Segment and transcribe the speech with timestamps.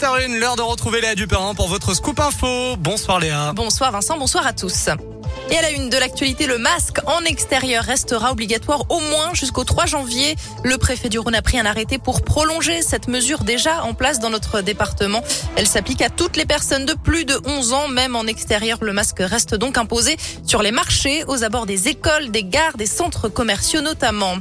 [0.00, 2.76] 17h01, l'heure de retrouver Léa Duperrin pour votre scoop info.
[2.78, 3.52] Bonsoir Léa.
[3.52, 4.88] Bonsoir Vincent, bonsoir à tous.
[5.50, 9.64] Et à la une de l'actualité, le masque en extérieur restera obligatoire au moins jusqu'au
[9.64, 10.36] 3 janvier.
[10.64, 14.20] Le préfet du Rhône a pris un arrêté pour prolonger cette mesure déjà en place
[14.20, 15.22] dans notre département.
[15.56, 18.78] Elle s'applique à toutes les personnes de plus de 11 ans, même en extérieur.
[18.80, 22.86] Le masque reste donc imposé sur les marchés, aux abords des écoles, des gares, des
[22.86, 24.36] centres commerciaux notamment.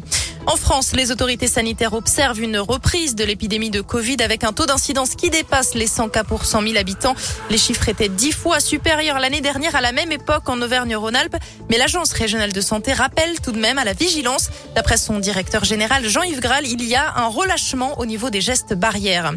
[0.45, 4.65] En France, les autorités sanitaires observent une reprise de l'épidémie de Covid avec un taux
[4.65, 7.15] d'incidence qui dépasse les 100 cas pour 100 000 habitants.
[7.49, 11.35] Les chiffres étaient dix fois supérieurs l'année dernière à la même époque en Auvergne-Rhône-Alpes.
[11.69, 14.49] Mais l'Agence régionale de santé rappelle tout de même à la vigilance.
[14.75, 18.73] D'après son directeur général Jean-Yves Graal, il y a un relâchement au niveau des gestes
[18.73, 19.33] barrières.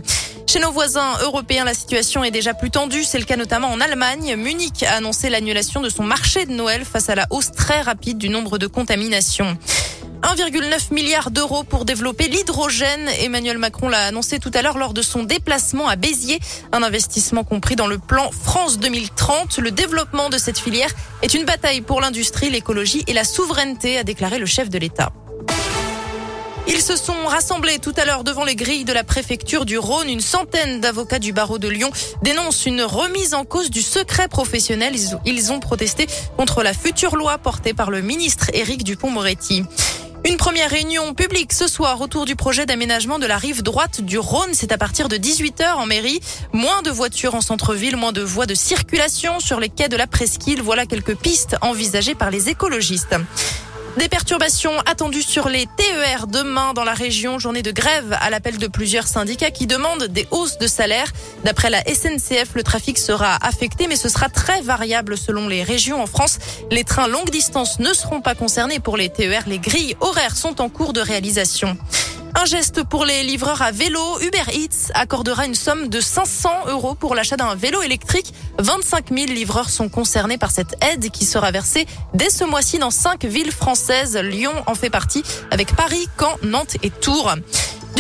[0.47, 3.05] Chez nos voisins européens, la situation est déjà plus tendue.
[3.05, 4.37] C'est le cas notamment en Allemagne.
[4.37, 8.19] Munich a annoncé l'annulation de son marché de Noël face à la hausse très rapide
[8.19, 9.57] du nombre de contaminations.
[10.23, 13.09] 1,9 milliard d'euros pour développer l'hydrogène.
[13.21, 16.39] Emmanuel Macron l'a annoncé tout à l'heure lors de son déplacement à Béziers.
[16.71, 19.59] Un investissement compris dans le plan France 2030.
[19.59, 20.91] Le développement de cette filière
[21.23, 25.13] est une bataille pour l'industrie, l'écologie et la souveraineté, a déclaré le chef de l'État.
[26.69, 30.09] Ils se sont rassemblés tout à l'heure devant les grilles de la préfecture du Rhône.
[30.09, 31.91] Une centaine d'avocats du barreau de Lyon
[32.23, 34.95] dénoncent une remise en cause du secret professionnel.
[35.27, 36.07] Ils ont protesté
[36.37, 39.65] contre la future loi portée par le ministre Éric Dupont-Moretti.
[40.25, 44.19] Une première réunion publique ce soir autour du projet d'aménagement de la rive droite du
[44.19, 44.51] Rhône.
[44.53, 46.21] C'est à partir de 18h en mairie.
[46.53, 50.07] Moins de voitures en centre-ville, moins de voies de circulation sur les quais de la
[50.07, 50.63] presqu'île.
[50.63, 53.17] Voilà quelques pistes envisagées par les écologistes.
[53.99, 57.39] Des perturbations attendues sur les TER demain dans la région.
[57.39, 61.13] Journée de grève à l'appel de plusieurs syndicats qui demandent des hausses de salaire.
[61.45, 66.03] D'après la SNCF, le trafic sera affecté, mais ce sera très variable selon les régions
[66.03, 66.39] en France.
[66.71, 69.43] Les trains longue distance ne seront pas concernés pour les TER.
[69.47, 71.77] Les grilles horaires sont en cours de réalisation.
[72.35, 74.01] Un geste pour les livreurs à vélo.
[74.21, 78.33] Uber Eats accordera une somme de 500 euros pour l'achat d'un vélo électrique.
[78.59, 82.91] 25 000 livreurs sont concernés par cette aide qui sera versée dès ce mois-ci dans
[82.91, 84.17] cinq villes françaises.
[84.17, 87.35] Lyon en fait partie avec Paris, Caen, Nantes et Tours.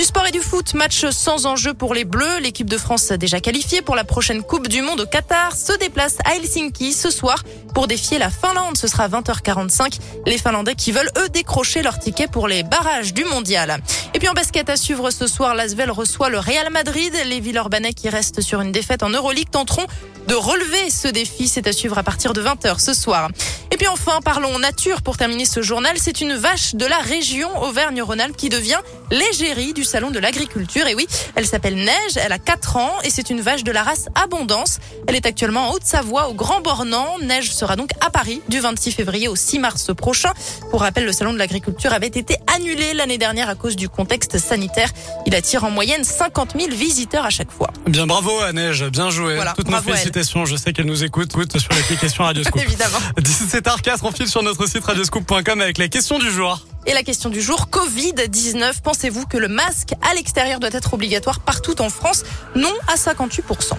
[0.03, 2.41] Du sport et du foot, match sans enjeu pour les Bleus.
[2.41, 6.17] L'équipe de France déjà qualifiée pour la prochaine Coupe du Monde au Qatar se déplace
[6.25, 8.77] à Helsinki ce soir pour défier la Finlande.
[8.77, 10.01] Ce sera 20h45.
[10.27, 13.79] Les Finlandais qui veulent eux décrocher leur ticket pour les barrages du mondial.
[14.13, 17.15] Et puis en basket à suivre ce soir, l'Asvel reçoit le Real Madrid.
[17.27, 19.87] Les Villeurbanais qui restent sur une défaite en Euroleague tenteront
[20.27, 21.47] de relever ce défi.
[21.47, 23.31] C'est à suivre à partir de 20h ce soir.
[23.71, 25.97] Et puis enfin, parlons nature pour terminer ce journal.
[25.97, 28.81] C'est une vache de la région Auvergne-Rhône-Alpes qui devient
[29.11, 30.87] l'égérie du salon de l'agriculture.
[30.87, 33.83] Et oui, elle s'appelle Neige, elle a 4 ans et c'est une vache de la
[33.83, 34.79] race Abondance.
[35.07, 37.19] Elle est actuellement en Haute-Savoie au Grand Bornand.
[37.21, 40.33] Neige sera donc à Paris du 26 février au 6 mars prochain.
[40.71, 44.39] Pour rappel, le salon de l'agriculture avait été annulé l'année dernière à cause du contexte
[44.39, 44.89] sanitaire.
[45.27, 47.69] Il attire en moyenne 50 000 visiteurs à chaque fois.
[47.87, 49.39] Bien bravo à Neige, bien joué.
[49.57, 50.47] Toutes nos félicitations.
[50.47, 52.63] Je sais qu'elle nous écoute, écoute sur l'application Radioscoop.
[52.63, 52.99] Évidemment.
[53.19, 56.65] 17h04, on file sur notre site radioscoop.com avec la question du jour.
[56.85, 61.41] Et la question du jour, Covid-19, pensez-vous que le masque à l'extérieur doit être obligatoire
[61.41, 62.25] partout en France?
[62.57, 63.75] Non à 58%.